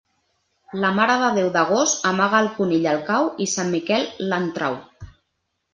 [0.83, 4.85] La Mare de Déu d'agost amaga el conill al cau i Sant Miquel l'en trau.